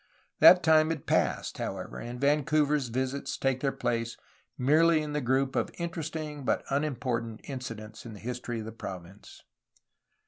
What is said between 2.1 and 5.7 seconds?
Vancouver's visits take their place merely in the group of